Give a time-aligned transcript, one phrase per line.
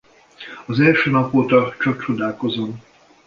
[0.65, 2.81] Az első nap óta csak csodálkozom.